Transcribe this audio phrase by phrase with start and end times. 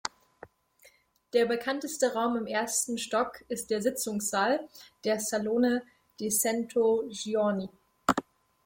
[1.33, 4.67] Der bekannteste Raum im ersten Stock ist der Sitzungssaal,
[5.03, 5.83] der Salone
[6.19, 7.69] dei Cento Giorni.